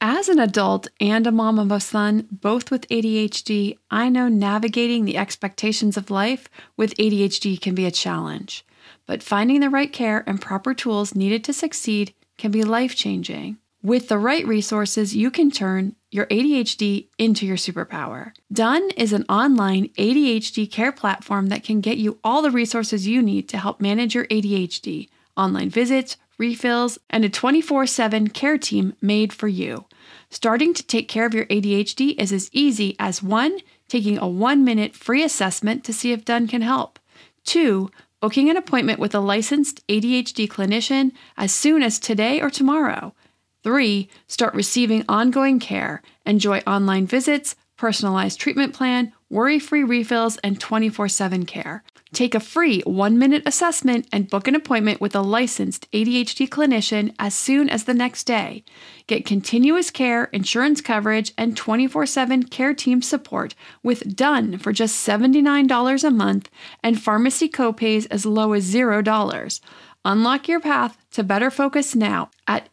As 0.00 0.30
an 0.30 0.38
adult 0.38 0.88
and 0.98 1.26
a 1.26 1.30
mom 1.30 1.58
of 1.58 1.70
a 1.70 1.78
son, 1.78 2.26
both 2.32 2.70
with 2.70 2.88
ADHD, 2.88 3.76
I 3.90 4.08
know 4.08 4.28
navigating 4.28 5.04
the 5.04 5.18
expectations 5.18 5.98
of 5.98 6.10
life 6.10 6.48
with 6.74 6.96
ADHD 6.96 7.60
can 7.60 7.74
be 7.74 7.84
a 7.84 7.90
challenge. 7.90 8.64
But 9.04 9.22
finding 9.22 9.60
the 9.60 9.68
right 9.68 9.92
care 9.92 10.24
and 10.26 10.40
proper 10.40 10.72
tools 10.72 11.14
needed 11.14 11.44
to 11.44 11.52
succeed 11.52 12.14
can 12.38 12.50
be 12.50 12.64
life 12.64 12.96
changing. 12.96 13.58
With 13.82 14.08
the 14.08 14.16
right 14.16 14.46
resources, 14.46 15.14
you 15.14 15.30
can 15.30 15.50
turn 15.50 15.96
your 16.10 16.26
ADHD 16.26 17.06
into 17.18 17.46
your 17.46 17.56
superpower. 17.56 18.32
Done 18.52 18.90
is 18.96 19.12
an 19.12 19.24
online 19.28 19.88
ADHD 19.90 20.70
care 20.70 20.92
platform 20.92 21.48
that 21.48 21.62
can 21.62 21.80
get 21.80 21.98
you 21.98 22.18
all 22.24 22.42
the 22.42 22.50
resources 22.50 23.06
you 23.06 23.22
need 23.22 23.48
to 23.48 23.58
help 23.58 23.80
manage 23.80 24.14
your 24.14 24.26
ADHD 24.26 25.08
online 25.36 25.70
visits, 25.70 26.16
refills, 26.36 26.98
and 27.08 27.24
a 27.24 27.28
24 27.28 27.86
7 27.86 28.28
care 28.28 28.58
team 28.58 28.94
made 29.00 29.32
for 29.32 29.48
you. 29.48 29.84
Starting 30.30 30.74
to 30.74 30.82
take 30.82 31.08
care 31.08 31.26
of 31.26 31.34
your 31.34 31.46
ADHD 31.46 32.20
is 32.20 32.32
as 32.32 32.50
easy 32.52 32.96
as 32.98 33.22
one, 33.22 33.58
taking 33.88 34.18
a 34.18 34.28
one 34.28 34.64
minute 34.64 34.94
free 34.94 35.22
assessment 35.22 35.84
to 35.84 35.92
see 35.92 36.12
if 36.12 36.24
Done 36.24 36.48
can 36.48 36.62
help, 36.62 36.98
two, 37.44 37.90
booking 38.20 38.50
an 38.50 38.56
appointment 38.56 38.98
with 38.98 39.14
a 39.14 39.20
licensed 39.20 39.86
ADHD 39.88 40.48
clinician 40.48 41.12
as 41.36 41.52
soon 41.52 41.82
as 41.82 41.98
today 41.98 42.40
or 42.40 42.50
tomorrow. 42.50 43.14
Three, 43.62 44.08
start 44.26 44.54
receiving 44.54 45.04
ongoing 45.08 45.58
care, 45.58 46.02
enjoy 46.24 46.60
online 46.66 47.06
visits, 47.06 47.56
personalized 47.76 48.38
treatment 48.38 48.74
plan, 48.74 49.12
worry 49.30 49.58
free 49.58 49.84
refills, 49.84 50.36
and 50.38 50.58
24 50.58 51.08
7 51.08 51.44
care. 51.46 51.82
Take 52.12 52.34
a 52.34 52.40
free 52.40 52.80
one 52.80 53.18
minute 53.18 53.42
assessment 53.46 54.08
and 54.12 54.28
book 54.28 54.48
an 54.48 54.54
appointment 54.54 55.00
with 55.00 55.14
a 55.14 55.22
licensed 55.22 55.90
ADHD 55.92 56.48
clinician 56.48 57.14
as 57.18 57.34
soon 57.34 57.68
as 57.68 57.84
the 57.84 57.94
next 57.94 58.24
day. 58.24 58.64
Get 59.06 59.24
continuous 59.24 59.90
care, 59.90 60.24
insurance 60.24 60.80
coverage, 60.80 61.32
and 61.38 61.56
24 61.56 62.06
7 62.06 62.42
care 62.44 62.74
team 62.74 63.00
support 63.00 63.54
with 63.82 64.16
Done 64.16 64.58
for 64.58 64.72
just 64.72 65.06
$79 65.06 66.04
a 66.04 66.10
month 66.10 66.50
and 66.82 67.00
pharmacy 67.00 67.48
copays 67.48 68.06
as 68.10 68.26
low 68.26 68.54
as 68.54 68.74
$0. 68.74 69.60
Unlock 70.04 70.48
your 70.48 70.60
path 70.60 70.96
to 71.12 71.22
better 71.22 71.50
focus 71.50 71.94
now 71.94 72.30
at 72.46 72.68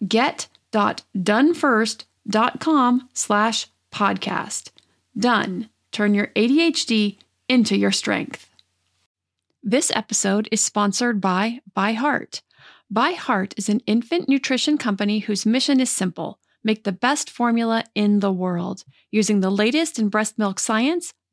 get.donefirst.com 0.71 3.09
slash 3.13 3.67
podcast. 3.91 4.71
Done. 5.17 5.69
Turn 5.91 6.13
your 6.13 6.27
ADHD 6.27 7.17
into 7.49 7.77
your 7.77 7.91
strength. 7.91 8.49
This 9.63 9.91
episode 9.95 10.47
is 10.51 10.63
sponsored 10.63 11.19
by 11.19 11.61
ByHeart. 11.75 12.41
By 12.89 13.11
Heart 13.11 13.53
is 13.57 13.67
an 13.67 13.81
infant 13.87 14.29
nutrition 14.29 14.77
company 14.77 15.19
whose 15.19 15.45
mission 15.45 15.79
is 15.79 15.89
simple 15.89 16.39
make 16.63 16.83
the 16.83 16.91
best 16.91 17.29
formula 17.29 17.83
in 17.95 18.19
the 18.19 18.31
world. 18.31 18.83
Using 19.09 19.39
the 19.39 19.49
latest 19.49 19.97
in 19.97 20.09
breast 20.09 20.37
milk 20.37 20.59
science, 20.59 21.13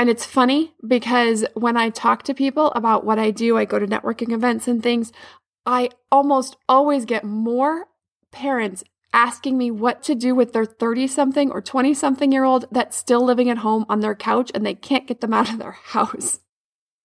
And 0.00 0.08
it's 0.08 0.24
funny 0.24 0.72
because 0.88 1.44
when 1.52 1.76
I 1.76 1.90
talk 1.90 2.22
to 2.22 2.32
people 2.32 2.72
about 2.74 3.04
what 3.04 3.18
I 3.18 3.30
do, 3.30 3.58
I 3.58 3.66
go 3.66 3.78
to 3.78 3.86
networking 3.86 4.32
events 4.32 4.66
and 4.66 4.82
things, 4.82 5.12
I 5.66 5.90
almost 6.10 6.56
always 6.70 7.04
get 7.04 7.22
more 7.22 7.84
parents 8.32 8.82
asking 9.12 9.58
me 9.58 9.70
what 9.70 10.02
to 10.04 10.14
do 10.14 10.34
with 10.34 10.54
their 10.54 10.64
30 10.64 11.06
something 11.06 11.50
or 11.50 11.60
20 11.60 11.92
something 11.92 12.32
year 12.32 12.44
old 12.44 12.64
that's 12.72 12.96
still 12.96 13.22
living 13.22 13.50
at 13.50 13.58
home 13.58 13.84
on 13.90 14.00
their 14.00 14.14
couch 14.14 14.50
and 14.54 14.64
they 14.64 14.74
can't 14.74 15.06
get 15.06 15.20
them 15.20 15.34
out 15.34 15.52
of 15.52 15.58
their 15.58 15.72
house. 15.72 16.40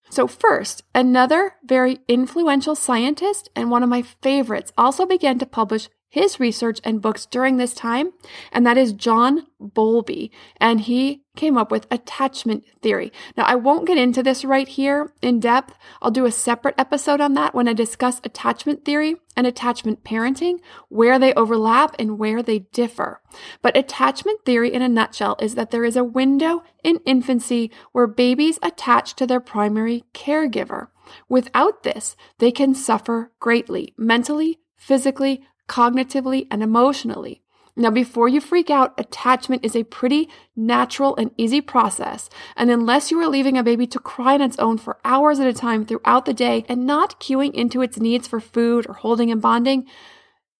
So, 0.10 0.25
first, 0.25 0.84
another 0.94 1.56
very 1.66 2.00
influential 2.08 2.75
scientist 2.75 3.50
and 3.58 3.70
one 3.70 3.84
of 3.84 3.90
my 3.90 4.04
favorites 4.04 4.72
also 4.78 5.06
began 5.06 5.38
to 5.40 5.46
publish 5.46 5.90
his 6.15 6.39
research 6.39 6.79
and 6.86 7.01
books 7.01 7.25
during 7.25 7.57
this 7.57 7.74
time, 7.74 8.13
and 8.53 8.65
that 8.65 8.77
is 8.77 8.93
John 8.93 9.48
Bowlby. 9.60 10.31
And 10.62 10.79
he 10.79 11.25
came 11.36 11.57
up 11.57 11.69
with 11.69 11.88
attachment 11.91 12.63
theory. 12.81 13.12
Now, 13.36 13.43
I 13.43 13.55
won't 13.55 13.86
get 13.86 13.98
into 13.98 14.24
this 14.24 14.45
right 14.45 14.65
here 14.65 15.12
in 15.22 15.41
depth. 15.41 15.74
I'll 16.01 16.12
do 16.12 16.25
a 16.25 16.31
separate 16.31 16.75
episode 16.77 17.19
on 17.19 17.34
that 17.34 17.53
when 17.53 17.67
I 17.67 17.74
discuss 17.74 18.22
attachment 18.24 18.86
theory 18.86 19.17
and 19.36 19.45
attachment 19.45 20.05
parenting, 20.05 20.60
where 20.88 21.19
they 21.19 21.34
overlap 21.34 21.98
and 22.00 22.17
where 22.17 22.41
they 22.41 22.60
differ. 22.60 23.22
But 23.62 23.75
attachment 23.75 24.45
theory 24.45 24.74
in 24.74 24.81
a 24.81 24.88
nutshell 24.88 25.36
is 25.41 25.55
that 25.55 25.72
there 25.72 25.84
is 25.84 25.98
a 25.98 26.03
window 26.05 26.63
in 26.81 27.01
infancy 27.05 27.72
where 27.91 28.07
babies 28.07 28.57
attach 28.63 29.17
to 29.17 29.27
their 29.27 29.41
primary 29.41 30.05
caregiver. 30.13 30.88
Without 31.27 31.84
this, 31.84 32.15
they 32.38 32.53
can 32.53 32.74
suffer 32.74 33.34
greatly, 33.41 33.93
mentally, 33.98 34.60
physically, 34.77 35.43
cognitively, 35.67 36.48
and 36.51 36.63
emotionally. 36.63 37.41
Now, 37.77 37.89
before 37.89 38.29
you 38.29 38.39
freak 38.39 38.69
out, 38.69 38.93
attachment 38.98 39.65
is 39.65 39.75
a 39.75 39.84
pretty 39.84 40.29
natural 40.55 41.15
and 41.17 41.31
easy 41.38 41.60
process. 41.60 42.29
And 42.55 42.72
unless 42.72 43.12
you 43.12 43.19
are 43.19 43.27
leaving 43.27 43.57
a 43.57 43.63
baby 43.63 43.86
to 43.88 44.00
cry 44.00 44.36
on 44.36 44.41
its 44.41 44.57
own 44.60 44.77
for 44.77 44.98
hours 45.03 45.41
at 45.41 45.48
a 45.48 45.53
time 45.53 45.86
throughout 45.86 46.25
the 46.25 46.34
day 46.34 46.63
and 46.69 46.86
not 46.86 47.19
cueing 47.19 47.53
into 47.53 47.81
its 47.81 48.00
needs 48.00 48.27
for 48.27 48.39
food 48.39 48.86
or 48.88 48.93
holding 48.93 49.29
and 49.29 49.41
bonding, 49.41 49.88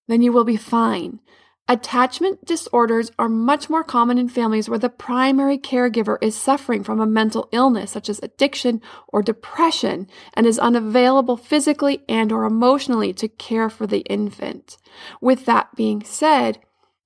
then 0.08 0.22
you 0.22 0.34
will 0.34 0.44
be 0.44 0.58
fine. 0.58 1.22
Attachment 1.68 2.46
disorders 2.46 3.12
are 3.18 3.28
much 3.28 3.72
more 3.72 3.84
common 3.84 4.20
in 4.20 4.30
families 4.30 4.70
where 4.70 4.78
the 4.78 4.88
primary 4.88 5.58
caregiver 5.58 6.20
is 6.22 6.36
suffering 6.36 6.84
from 6.84 7.00
a 7.00 7.08
mental 7.08 7.50
illness 7.52 7.90
such 7.90 8.08
as 8.08 8.20
addiction 8.22 8.82
or 9.08 9.24
depression 9.24 10.08
and 10.36 10.46
is 10.46 10.60
unavailable 10.60 11.38
physically 11.38 12.04
and 12.08 12.32
or 12.32 12.46
emotionally 12.46 13.14
to 13.14 13.28
care 13.28 13.68
for 13.68 13.88
the 13.88 14.02
infant. 14.02 14.78
With 15.22 15.46
that 15.48 15.76
being 15.76 16.04
said, 16.04 16.60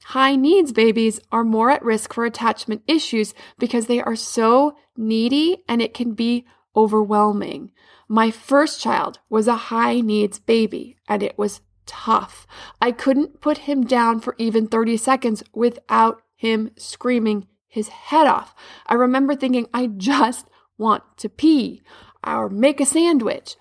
high 0.03 0.35
needs 0.35 0.73
babies 0.73 1.21
are 1.31 1.45
more 1.45 1.71
at 1.71 1.85
risk 1.85 2.13
for 2.13 2.25
attachment 2.25 2.81
issues 2.85 3.33
because 3.59 3.85
they 3.85 4.01
are 4.01 4.15
so 4.17 4.75
needy 4.97 5.63
and 5.69 5.81
it 5.81 5.93
can 5.93 6.15
be 6.15 6.45
overwhelming. 6.75 7.71
My 8.09 8.29
first 8.29 8.81
child 8.81 9.19
was 9.29 9.47
a 9.47 9.55
high 9.55 10.01
needs 10.01 10.37
baby 10.37 10.97
and 11.07 11.23
it 11.23 11.37
was 11.37 11.61
tough. 11.89 12.45
I 12.79 12.91
couldn't 12.91 13.41
put 13.41 13.59
him 13.59 13.83
down 13.83 14.19
for 14.19 14.35
even 14.37 14.67
30 14.67 14.95
seconds 14.97 15.43
without 15.53 16.21
him 16.35 16.71
screaming 16.77 17.47
his 17.67 17.89
head 17.89 18.27
off. 18.27 18.53
I 18.85 18.93
remember 18.93 19.35
thinking, 19.35 19.67
I 19.73 19.87
just 19.87 20.45
want 20.77 21.03
to 21.17 21.29
pee 21.29 21.81
or 22.25 22.49
make 22.49 22.79
a 22.79 22.85
sandwich. 22.85 23.55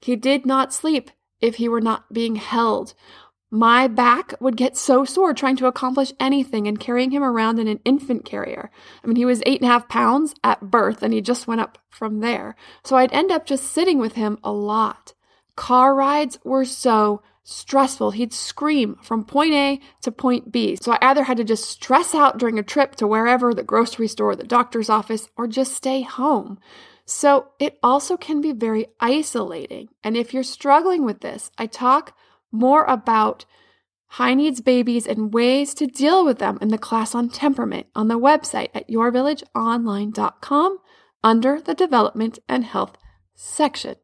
He 0.00 0.16
did 0.16 0.46
not 0.46 0.72
sleep 0.72 1.10
if 1.40 1.56
he 1.56 1.68
were 1.68 1.80
not 1.80 2.12
being 2.12 2.36
held. 2.36 2.94
My 3.50 3.86
back 3.86 4.34
would 4.40 4.56
get 4.56 4.76
so 4.76 5.04
sore 5.04 5.32
trying 5.32 5.56
to 5.56 5.66
accomplish 5.66 6.12
anything 6.18 6.66
and 6.66 6.80
carrying 6.80 7.12
him 7.12 7.22
around 7.22 7.58
in 7.58 7.68
an 7.68 7.80
infant 7.84 8.24
carrier. 8.24 8.70
I 9.02 9.06
mean, 9.06 9.16
he 9.16 9.24
was 9.24 9.42
eight 9.46 9.60
and 9.60 9.70
a 9.70 9.72
half 9.72 9.88
pounds 9.88 10.34
at 10.42 10.70
birth 10.70 11.02
and 11.02 11.12
he 11.12 11.20
just 11.20 11.46
went 11.46 11.60
up 11.60 11.78
from 11.88 12.20
there. 12.20 12.56
So 12.82 12.96
I'd 12.96 13.12
end 13.12 13.30
up 13.30 13.46
just 13.46 13.70
sitting 13.70 13.98
with 13.98 14.14
him 14.14 14.38
a 14.42 14.50
lot. 14.50 15.14
Car 15.56 15.94
rides 15.94 16.38
were 16.44 16.64
so 16.64 17.22
stressful. 17.44 18.12
He'd 18.12 18.32
scream 18.32 18.96
from 19.02 19.24
point 19.24 19.52
A 19.52 19.80
to 20.02 20.10
point 20.10 20.50
B. 20.50 20.76
So 20.80 20.92
I 20.92 20.98
either 21.02 21.24
had 21.24 21.36
to 21.36 21.44
just 21.44 21.68
stress 21.68 22.14
out 22.14 22.38
during 22.38 22.58
a 22.58 22.62
trip 22.62 22.96
to 22.96 23.06
wherever 23.06 23.54
the 23.54 23.62
grocery 23.62 24.08
store, 24.08 24.34
the 24.34 24.44
doctor's 24.44 24.90
office, 24.90 25.28
or 25.36 25.46
just 25.46 25.74
stay 25.74 26.02
home. 26.02 26.58
So 27.06 27.48
it 27.60 27.78
also 27.82 28.16
can 28.16 28.40
be 28.40 28.52
very 28.52 28.86
isolating. 28.98 29.90
And 30.02 30.16
if 30.16 30.32
you're 30.32 30.42
struggling 30.42 31.04
with 31.04 31.20
this, 31.20 31.50
I 31.58 31.66
talk 31.66 32.16
more 32.50 32.84
about 32.84 33.44
high 34.06 34.32
needs 34.32 34.60
babies 34.60 35.06
and 35.06 35.34
ways 35.34 35.74
to 35.74 35.86
deal 35.86 36.24
with 36.24 36.38
them 36.38 36.58
in 36.62 36.68
the 36.68 36.78
class 36.78 37.14
on 37.14 37.28
temperament 37.28 37.88
on 37.94 38.08
the 38.08 38.18
website 38.18 38.70
at 38.72 38.88
yourvillageonline.com 38.88 40.78
under 41.22 41.60
the 41.60 41.74
development 41.74 42.38
and 42.48 42.64
health 42.64 42.96
section. 43.34 43.96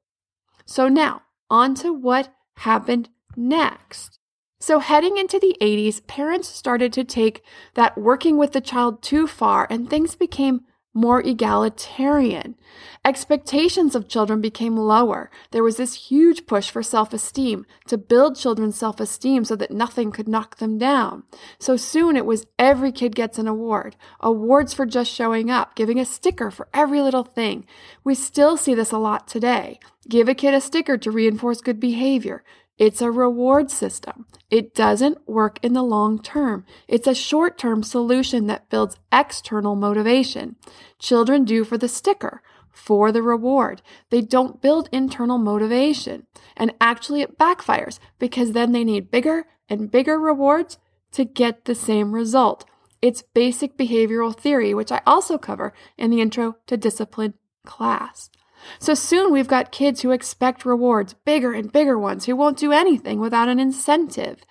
So 0.67 0.89
now 0.89 1.23
on 1.49 1.75
to 1.77 1.93
what 1.93 2.35
happened 2.57 3.09
next. 3.41 4.19
So, 4.61 4.79
heading 4.79 5.17
into 5.17 5.39
the 5.39 5.57
80s, 5.61 6.07
parents 6.07 6.47
started 6.47 6.93
to 6.93 7.03
take 7.03 7.43
that 7.75 7.97
working 7.97 8.37
with 8.37 8.53
the 8.53 8.61
child 8.61 9.03
too 9.03 9.27
far 9.27 9.67
and 9.71 9.89
things 9.89 10.15
became 10.15 10.61
more 10.93 11.21
egalitarian. 11.21 12.57
Expectations 13.05 13.95
of 13.95 14.09
children 14.09 14.41
became 14.41 14.77
lower. 14.77 15.31
There 15.53 15.63
was 15.63 15.77
this 15.77 16.09
huge 16.11 16.47
push 16.47 16.69
for 16.69 16.83
self 16.83 17.13
esteem 17.13 17.65
to 17.87 17.97
build 17.97 18.37
children's 18.37 18.77
self 18.77 19.01
esteem 19.01 19.45
so 19.45 19.55
that 19.57 19.71
nothing 19.71 20.11
could 20.11 20.29
knock 20.29 20.57
them 20.57 20.79
down. 20.79 21.23
So 21.59 21.77
soon 21.77 22.17
it 22.17 22.27
was 22.27 22.47
every 22.59 22.93
kid 22.93 23.15
gets 23.15 23.39
an 23.39 23.47
award, 23.47 23.97
awards 24.21 24.75
for 24.75 24.85
just 24.85 25.13
showing 25.13 25.51
up, 25.51 25.77
giving 25.77 26.01
a 26.01 26.05
sticker 26.05 26.51
for 26.51 26.69
every 26.75 27.01
little 27.01 27.25
thing. 27.25 27.67
We 28.03 28.15
still 28.15 28.57
see 28.57 28.75
this 28.75 28.91
a 28.91 28.99
lot 28.99 29.29
today. 29.29 29.79
Give 30.09 30.29
a 30.29 30.35
kid 30.35 30.55
a 30.55 30.61
sticker 30.61 30.99
to 30.99 31.11
reinforce 31.11 31.61
good 31.61 31.79
behavior. 31.79 32.43
It's 32.81 33.03
a 33.03 33.11
reward 33.11 33.71
system. 33.71 34.25
It 34.49 34.75
doesn't 34.75 35.29
work 35.29 35.59
in 35.63 35.75
the 35.75 35.83
long 35.83 36.19
term. 36.19 36.65
It's 36.89 37.07
a 37.07 37.15
short 37.15 37.59
term 37.59 37.83
solution 37.83 38.47
that 38.47 38.71
builds 38.71 38.97
external 39.13 39.77
motivation. 39.77 40.57
Children 40.99 41.45
do 41.45 41.63
for 41.63 41.77
the 41.77 41.89
sticker, 41.89 42.43
for 42.73 43.13
the 43.13 43.21
reward. 43.21 43.83
They 44.09 44.23
don't 44.23 44.63
build 44.63 44.89
internal 44.93 45.37
motivation. 45.37 46.27
And 46.57 46.73
actually, 46.81 47.21
it 47.21 47.39
backfires 47.39 47.99
because 48.19 48.53
then 48.53 48.73
they 48.73 48.83
need 48.83 49.11
bigger 49.11 49.45
and 49.69 49.91
bigger 49.91 50.19
rewards 50.19 50.79
to 51.13 51.27
get 51.27 51.67
the 51.67 51.75
same 51.75 52.13
result. 52.13 52.65
It's 53.03 53.25
basic 53.35 53.77
behavioral 53.77 54.35
theory, 54.35 54.73
which 54.73 54.91
I 54.91 55.03
also 55.07 55.37
cover 55.37 55.75
in 55.99 56.11
the 56.11 56.23
Intro 56.23 56.57
to 56.67 56.79
Discipline 56.79 57.35
class. 57.67 58.31
So 58.79 58.95
soon 58.95 59.33
we've 59.33 59.49
got 59.49 59.73
kids 59.73 60.03
who 60.03 60.11
expect 60.11 60.65
rewards, 60.65 61.15
bigger 61.15 61.53
and 61.53 61.73
bigger 61.73 61.99
ones, 61.99 62.27
who 62.27 62.37
won't 62.37 62.59
do 62.59 62.73
anything 62.73 63.21
without 63.21 63.49
an 63.49 63.59
incentive. 63.59 64.45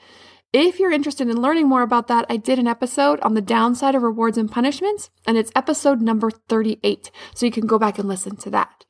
If 0.51 0.79
you're 0.79 0.91
interested 0.91 1.29
in 1.29 1.41
learning 1.41 1.67
more 1.67 1.83
about 1.83 2.07
that, 2.07 2.25
I 2.27 2.37
did 2.37 2.57
an 2.57 2.67
episode 2.67 3.19
on 3.21 3.35
the 3.35 3.41
downside 3.41 3.93
of 3.93 4.01
rewards 4.01 4.37
and 4.37 4.51
punishments, 4.51 5.11
and 5.27 5.37
it's 5.37 5.51
episode 5.55 6.01
number 6.01 6.31
38. 6.31 7.11
So 7.35 7.45
you 7.45 7.51
can 7.51 7.67
go 7.67 7.77
back 7.77 7.99
and 7.99 8.07
listen 8.07 8.35
to 8.37 8.49
that. 8.49 8.85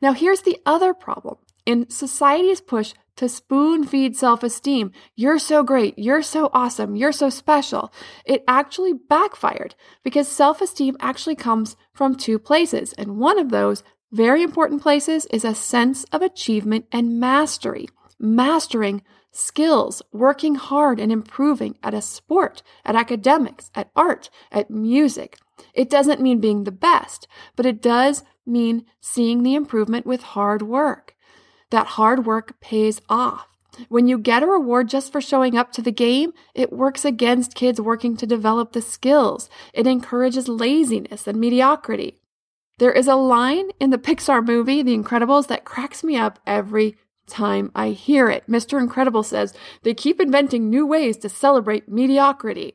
Now, 0.00 0.14
here's 0.14 0.42
the 0.42 0.58
other 0.64 0.94
problem. 0.94 1.36
In 1.66 1.90
society's 1.90 2.60
push 2.62 2.94
to 3.16 3.28
spoon 3.28 3.84
feed 3.84 4.16
self 4.16 4.42
esteem, 4.42 4.92
you're 5.16 5.38
so 5.38 5.62
great, 5.62 5.98
you're 5.98 6.22
so 6.22 6.48
awesome, 6.52 6.96
you're 6.96 7.12
so 7.12 7.28
special, 7.28 7.92
it 8.24 8.44
actually 8.46 8.92
backfired 8.92 9.74
because 10.02 10.28
self 10.28 10.60
esteem 10.60 10.96
actually 11.00 11.34
comes 11.34 11.76
from 11.92 12.14
two 12.14 12.38
places. 12.38 12.92
And 12.94 13.18
one 13.18 13.38
of 13.38 13.50
those 13.50 13.82
very 14.16 14.42
important 14.42 14.80
places 14.80 15.26
is 15.26 15.44
a 15.44 15.54
sense 15.54 16.04
of 16.04 16.22
achievement 16.22 16.86
and 16.90 17.20
mastery. 17.20 17.86
Mastering 18.18 19.02
skills, 19.30 20.00
working 20.10 20.54
hard 20.54 20.98
and 20.98 21.12
improving 21.12 21.76
at 21.82 21.92
a 21.92 22.00
sport, 22.00 22.62
at 22.82 22.96
academics, 22.96 23.70
at 23.74 23.90
art, 23.94 24.30
at 24.50 24.70
music. 24.70 25.38
It 25.74 25.90
doesn't 25.90 26.22
mean 26.22 26.40
being 26.40 26.64
the 26.64 26.72
best, 26.72 27.28
but 27.56 27.66
it 27.66 27.82
does 27.82 28.24
mean 28.46 28.86
seeing 29.02 29.42
the 29.42 29.54
improvement 29.54 30.06
with 30.06 30.22
hard 30.22 30.62
work. 30.62 31.14
That 31.68 31.86
hard 31.98 32.24
work 32.24 32.58
pays 32.58 33.02
off. 33.10 33.46
When 33.90 34.08
you 34.08 34.16
get 34.16 34.42
a 34.42 34.46
reward 34.46 34.88
just 34.88 35.12
for 35.12 35.20
showing 35.20 35.58
up 35.58 35.72
to 35.72 35.82
the 35.82 35.92
game, 35.92 36.32
it 36.54 36.72
works 36.72 37.04
against 37.04 37.54
kids 37.54 37.78
working 37.78 38.16
to 38.16 38.26
develop 38.26 38.72
the 38.72 38.80
skills. 38.80 39.50
It 39.74 39.86
encourages 39.86 40.48
laziness 40.48 41.26
and 41.26 41.38
mediocrity. 41.38 42.18
There 42.78 42.92
is 42.92 43.08
a 43.08 43.14
line 43.14 43.70
in 43.80 43.90
the 43.90 43.98
Pixar 43.98 44.46
movie, 44.46 44.82
The 44.82 44.96
Incredibles, 44.96 45.46
that 45.46 45.64
cracks 45.64 46.04
me 46.04 46.16
up 46.16 46.38
every 46.46 46.98
time 47.26 47.72
I 47.74 47.90
hear 47.90 48.28
it. 48.28 48.46
Mr. 48.48 48.78
Incredible 48.78 49.22
says, 49.22 49.54
they 49.82 49.94
keep 49.94 50.20
inventing 50.20 50.68
new 50.68 50.86
ways 50.86 51.16
to 51.18 51.28
celebrate 51.30 51.88
mediocrity. 51.88 52.74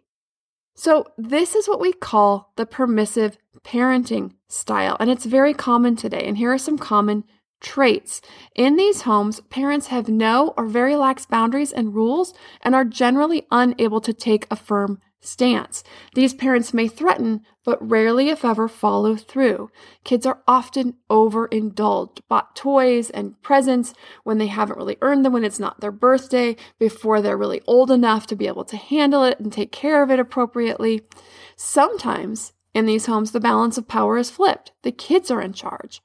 So, 0.75 1.05
this 1.17 1.53
is 1.53 1.67
what 1.67 1.79
we 1.79 1.93
call 1.93 2.51
the 2.55 2.65
permissive 2.65 3.37
parenting 3.63 4.33
style, 4.47 4.97
and 4.99 5.11
it's 5.11 5.25
very 5.25 5.53
common 5.53 5.95
today. 5.95 6.23
And 6.25 6.37
here 6.37 6.51
are 6.51 6.57
some 6.57 6.77
common 6.77 7.23
traits. 7.59 8.21
In 8.55 8.77
these 8.77 9.03
homes, 9.03 9.41
parents 9.51 9.87
have 9.87 10.09
no 10.09 10.53
or 10.57 10.65
very 10.65 10.95
lax 10.95 11.27
boundaries 11.27 11.71
and 11.71 11.93
rules 11.93 12.33
and 12.61 12.73
are 12.73 12.85
generally 12.85 13.45
unable 13.51 14.01
to 14.01 14.13
take 14.13 14.47
a 14.49 14.55
firm 14.55 14.99
stance. 15.21 15.83
These 16.15 16.33
parents 16.33 16.73
may 16.73 16.87
threaten, 16.87 17.41
but 17.63 17.87
rarely, 17.87 18.29
if 18.29 18.43
ever, 18.43 18.67
follow 18.67 19.15
through. 19.15 19.69
Kids 20.03 20.25
are 20.25 20.41
often 20.47 20.95
overindulged, 21.09 22.27
bought 22.27 22.55
toys 22.55 23.09
and 23.11 23.41
presents 23.41 23.93
when 24.23 24.39
they 24.39 24.47
haven't 24.47 24.77
really 24.77 24.97
earned 25.01 25.23
them, 25.23 25.33
when 25.33 25.45
it's 25.45 25.59
not 25.59 25.79
their 25.79 25.91
birthday, 25.91 26.55
before 26.79 27.21
they're 27.21 27.37
really 27.37 27.61
old 27.67 27.91
enough 27.91 28.27
to 28.27 28.35
be 28.35 28.47
able 28.47 28.65
to 28.65 28.77
handle 28.77 29.23
it 29.23 29.39
and 29.39 29.53
take 29.53 29.71
care 29.71 30.03
of 30.03 30.11
it 30.11 30.19
appropriately. 30.19 31.01
Sometimes 31.55 32.53
in 32.73 32.85
these 32.85 33.05
homes, 33.05 33.31
the 33.31 33.39
balance 33.39 33.77
of 33.77 33.87
power 33.87 34.17
is 34.17 34.31
flipped. 34.31 34.71
The 34.81 34.91
kids 34.91 35.29
are 35.29 35.41
in 35.41 35.53
charge. 35.53 36.01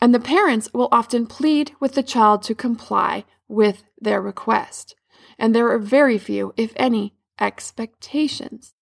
And 0.00 0.14
the 0.14 0.20
parents 0.20 0.68
will 0.74 0.88
often 0.92 1.26
plead 1.26 1.72
with 1.80 1.92
the 1.92 2.02
child 2.02 2.42
to 2.42 2.54
comply 2.54 3.24
with 3.48 3.84
their 4.00 4.20
request. 4.20 4.94
And 5.38 5.54
there 5.54 5.70
are 5.70 5.78
very 5.78 6.18
few, 6.18 6.52
if 6.56 6.72
any, 6.76 7.14
expectations. 7.40 8.74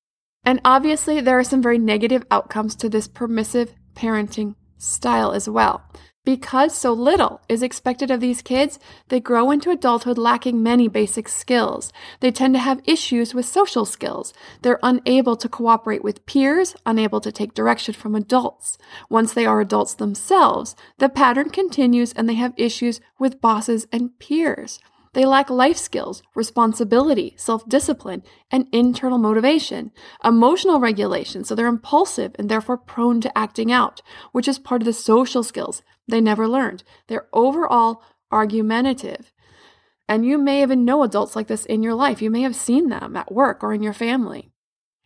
And 0.45 0.61
obviously, 0.65 1.21
there 1.21 1.39
are 1.39 1.45
some 1.45 1.63
very 1.63 1.79
negative 1.79 2.25
outcomes 2.31 2.75
to 2.77 2.89
this 2.89 3.09
permissive 3.09 3.75
parenting 3.95 4.57
style 4.77 5.33
as 5.33 5.49
well. 5.49 5.83
Because 6.25 6.75
so 6.75 6.95
little 6.95 7.43
is 7.51 7.63
expected 7.63 8.11
of 8.11 8.21
these 8.21 8.41
kids, 8.41 8.79
they 9.09 9.21
grow 9.21 9.51
into 9.51 9.71
adulthood 9.71 10.17
lacking 10.17 10.63
many 10.63 10.89
basic 10.89 11.29
skills. 11.29 11.93
They 12.21 12.31
tend 12.31 12.55
to 12.55 12.61
have 12.61 12.81
issues 12.87 13.35
with 13.35 13.45
social 13.45 13.85
skills. 13.85 14.33
They're 14.63 14.81
unable 14.83 15.37
to 15.37 15.51
cooperate 15.51 16.03
with 16.03 16.25
peers, 16.25 16.77
unable 16.87 17.21
to 17.21 17.31
take 17.31 17.53
direction 17.53 17.93
from 17.93 18.15
adults. 18.15 18.79
Once 19.11 19.35
they 19.35 19.45
are 19.45 19.61
adults 19.61 19.93
themselves, 19.93 20.75
the 20.97 21.11
pattern 21.11 21.51
continues 21.51 22.15
and 22.15 22.27
they 22.27 22.35
have 22.35 22.55
issues 22.57 23.03
with 23.19 23.43
bosses 23.43 23.87
and 23.93 24.19
peers. 24.19 24.81
They 25.15 25.25
lack 25.25 25.49
life 25.49 25.77
skills, 25.77 26.23
responsibility, 26.35 27.35
self 27.37 27.67
discipline, 27.69 28.23
and 28.51 28.67
internal 28.73 29.19
motivation, 29.19 29.93
emotional 30.25 30.81
regulation, 30.81 31.45
so 31.45 31.55
they're 31.55 31.67
impulsive 31.67 32.33
and 32.39 32.49
therefore 32.49 32.77
prone 32.77 33.21
to 33.23 33.39
acting 33.39 33.73
out, 33.73 34.03
which 34.33 34.49
is 34.49 34.59
part 34.59 34.83
of 34.83 34.87
the 34.87 34.93
social 34.93 35.43
skills 35.43 35.83
they 36.09 36.21
never 36.21 36.49
learned. 36.49 36.83
They're 37.07 37.29
overall 37.33 38.03
argumentative. 38.31 39.33
And 40.09 40.27
you 40.27 40.37
may 40.37 40.63
even 40.63 40.85
know 40.85 41.03
adults 41.03 41.35
like 41.35 41.47
this 41.47 41.65
in 41.65 41.83
your 41.83 41.95
life. 41.95 42.21
You 42.21 42.31
may 42.31 42.43
have 42.43 42.57
seen 42.57 42.89
them 42.89 43.17
at 43.17 43.33
work 43.33 43.63
or 43.63 43.73
in 43.73 43.83
your 43.83 43.95
family. 43.95 44.51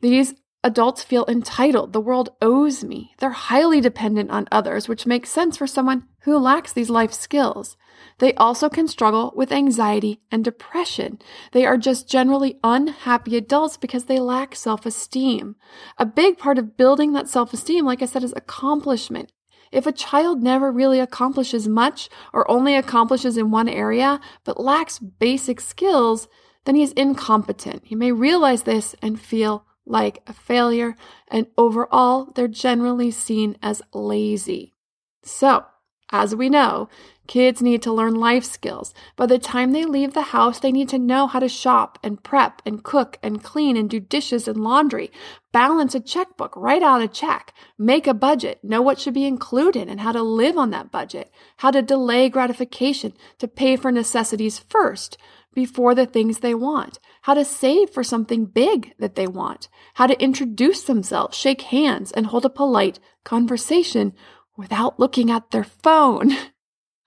These 0.00 0.34
adults 0.64 1.04
feel 1.04 1.24
entitled. 1.28 1.92
The 1.92 2.00
world 2.00 2.30
owes 2.42 2.82
me. 2.82 3.12
They're 3.18 3.30
highly 3.30 3.80
dependent 3.80 4.30
on 4.30 4.48
others, 4.50 4.88
which 4.88 5.06
makes 5.06 5.30
sense 5.30 5.56
for 5.56 5.66
someone 5.66 6.07
who 6.28 6.38
lacks 6.38 6.72
these 6.72 6.90
life 6.90 7.12
skills. 7.12 7.76
They 8.18 8.34
also 8.34 8.68
can 8.68 8.88
struggle 8.88 9.32
with 9.36 9.52
anxiety 9.52 10.20
and 10.30 10.44
depression. 10.44 11.18
They 11.52 11.64
are 11.64 11.76
just 11.76 12.08
generally 12.08 12.58
unhappy 12.64 13.36
adults 13.36 13.76
because 13.76 14.04
they 14.04 14.18
lack 14.18 14.54
self 14.54 14.86
esteem. 14.86 15.56
A 15.98 16.06
big 16.06 16.38
part 16.38 16.58
of 16.58 16.76
building 16.76 17.12
that 17.12 17.28
self 17.28 17.52
esteem, 17.52 17.84
like 17.84 18.02
I 18.02 18.06
said, 18.06 18.24
is 18.24 18.34
accomplishment. 18.36 19.32
If 19.70 19.86
a 19.86 19.92
child 19.92 20.42
never 20.42 20.72
really 20.72 20.98
accomplishes 20.98 21.68
much 21.68 22.08
or 22.32 22.50
only 22.50 22.74
accomplishes 22.74 23.36
in 23.36 23.50
one 23.50 23.68
area 23.68 24.20
but 24.44 24.60
lacks 24.60 24.98
basic 24.98 25.60
skills, 25.60 26.28
then 26.64 26.74
he 26.74 26.82
is 26.82 26.92
incompetent. 26.92 27.82
He 27.84 27.94
may 27.94 28.12
realize 28.12 28.62
this 28.62 28.94
and 29.02 29.20
feel 29.20 29.64
like 29.86 30.22
a 30.26 30.32
failure, 30.34 30.96
and 31.28 31.46
overall, 31.56 32.30
they're 32.34 32.46
generally 32.46 33.10
seen 33.10 33.56
as 33.62 33.80
lazy. 33.94 34.74
So, 35.22 35.64
as 36.10 36.34
we 36.34 36.48
know, 36.48 36.88
Kids 37.28 37.60
need 37.60 37.82
to 37.82 37.92
learn 37.92 38.14
life 38.14 38.42
skills. 38.42 38.94
By 39.14 39.26
the 39.26 39.38
time 39.38 39.72
they 39.72 39.84
leave 39.84 40.14
the 40.14 40.32
house, 40.32 40.58
they 40.58 40.72
need 40.72 40.88
to 40.88 40.98
know 40.98 41.26
how 41.26 41.40
to 41.40 41.48
shop 41.48 41.98
and 42.02 42.22
prep 42.22 42.62
and 42.64 42.82
cook 42.82 43.18
and 43.22 43.44
clean 43.44 43.76
and 43.76 43.88
do 43.88 44.00
dishes 44.00 44.48
and 44.48 44.64
laundry, 44.64 45.12
balance 45.52 45.94
a 45.94 46.00
checkbook, 46.00 46.56
write 46.56 46.82
out 46.82 47.02
a 47.02 47.06
check, 47.06 47.52
make 47.76 48.06
a 48.06 48.14
budget, 48.14 48.64
know 48.64 48.80
what 48.80 48.98
should 48.98 49.12
be 49.12 49.26
included 49.26 49.88
and 49.88 50.00
how 50.00 50.10
to 50.10 50.22
live 50.22 50.56
on 50.56 50.70
that 50.70 50.90
budget, 50.90 51.30
how 51.58 51.70
to 51.70 51.82
delay 51.82 52.30
gratification, 52.30 53.12
to 53.36 53.46
pay 53.46 53.76
for 53.76 53.92
necessities 53.92 54.58
first 54.58 55.18
before 55.52 55.94
the 55.94 56.06
things 56.06 56.38
they 56.38 56.54
want, 56.54 56.98
how 57.22 57.34
to 57.34 57.44
save 57.44 57.90
for 57.90 58.02
something 58.02 58.46
big 58.46 58.94
that 58.98 59.16
they 59.16 59.26
want, 59.26 59.68
how 59.94 60.06
to 60.06 60.22
introduce 60.22 60.82
themselves, 60.82 61.36
shake 61.36 61.60
hands, 61.62 62.10
and 62.12 62.26
hold 62.26 62.46
a 62.46 62.50
polite 62.50 62.98
conversation 63.22 64.14
without 64.58 65.00
looking 65.00 65.30
at 65.30 65.50
their 65.50 65.64
phone. 65.64 66.32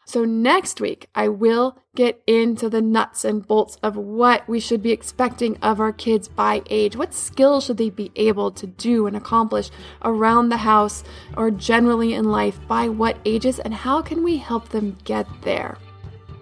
So, 0.03 0.25
next 0.25 0.81
week, 0.81 1.07
I 1.15 1.29
will 1.29 1.77
get 1.95 2.21
into 2.27 2.69
the 2.69 2.81
nuts 2.81 3.23
and 3.23 3.47
bolts 3.47 3.77
of 3.81 3.95
what 3.95 4.45
we 4.45 4.59
should 4.59 4.83
be 4.83 4.91
expecting 4.91 5.55
of 5.61 5.79
our 5.79 5.93
kids 5.93 6.27
by 6.27 6.63
age. 6.69 6.97
What 6.97 7.13
skills 7.13 7.63
should 7.63 7.77
they 7.77 7.91
be 7.91 8.11
able 8.17 8.51
to 8.51 8.67
do 8.67 9.07
and 9.07 9.15
accomplish 9.15 9.69
around 10.03 10.49
the 10.49 10.57
house 10.57 11.05
or 11.37 11.49
generally 11.49 12.13
in 12.13 12.25
life 12.25 12.59
by 12.67 12.89
what 12.89 13.19
ages, 13.23 13.57
and 13.59 13.73
how 13.73 14.01
can 14.01 14.21
we 14.21 14.35
help 14.35 14.67
them 14.69 14.97
get 15.05 15.27
there? 15.43 15.77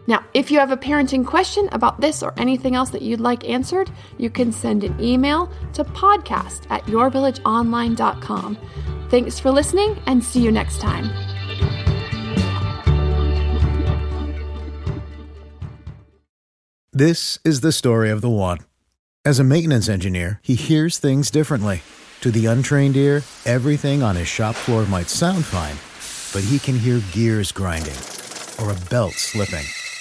Now, 0.10 0.26
if 0.34 0.50
you 0.50 0.58
have 0.58 0.72
a 0.72 0.78
parenting 0.78 1.24
question 1.24 1.70
about 1.72 2.02
this 2.02 2.24
or 2.24 2.34
anything 2.36 2.74
else 2.74 2.90
that 2.90 3.04
you'd 3.04 3.20
like 3.20 3.48
answered, 3.48 3.92
you 4.18 4.32
can 4.32 4.52
send 4.52 4.84
an 4.84 5.00
email 5.00 5.52
to 5.74 5.84
podcast 5.84 6.66
at 6.72 6.84
yourvillageonline.com. 6.86 8.58
Thanks 9.10 9.40
for 9.40 9.52
listening 9.52 10.02
and 10.08 10.24
see 10.24 10.42
you 10.42 10.52
next 10.52 10.82
time. 10.82 11.12
This 16.92 17.38
is 17.46 17.62
the 17.62 17.72
story 17.72 18.10
of 18.10 18.22
the 18.22 18.32
one. 18.32 18.58
As 19.24 19.38
a 19.38 19.44
maintenance 19.44 19.88
engineer, 19.88 20.40
he 20.42 20.56
hears 20.56 20.98
things 20.98 21.30
differently. 21.30 21.84
To 22.22 22.32
the 22.32 22.48
untrained 22.48 22.98
ear, 22.98 23.22
everything 23.46 24.02
on 24.02 24.16
his 24.16 24.28
shop 24.28 24.56
floor 24.56 24.88
might 24.88 25.08
sound 25.08 25.46
fine, 25.46 25.78
but 26.34 26.50
he 26.50 26.58
can 26.58 26.80
hear 26.80 27.00
gears 27.12 27.52
grinding 27.52 27.98
or 28.60 28.72
a 28.72 28.90
belt 28.90 29.14
slipping. 29.14 29.66